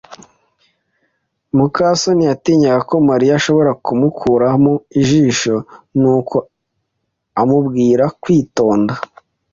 muka 1.57 1.85
soni 2.01 2.23
yatinyaga 2.29 2.81
ko 2.89 2.95
Mariya 3.09 3.33
ashobora 3.39 3.71
kumukuramo 3.85 4.73
ijisho, 4.99 5.55
nuko 6.01 6.37
amubwira 7.41 8.05
kwitonda. 8.21 8.93